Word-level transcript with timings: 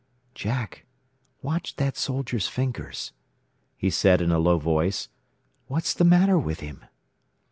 "Jack, 0.33 0.87
watch 1.43 1.75
that 1.75 1.95
soldier's 1.95 2.47
fingers," 2.47 3.13
he 3.77 3.91
said 3.91 4.19
in 4.19 4.31
a 4.31 4.39
low 4.39 4.57
voice. 4.57 5.09
"What's 5.67 5.93
the 5.93 6.03
matter 6.03 6.39
with 6.39 6.59
him?" 6.59 6.83